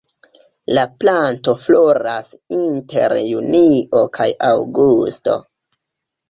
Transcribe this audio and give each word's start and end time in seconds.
La 0.77 0.83
planto 1.01 1.53
floras 1.65 2.31
inter 2.61 3.13
junio 3.27 4.03
kaj 4.19 4.29
aŭgusto. 4.49 5.39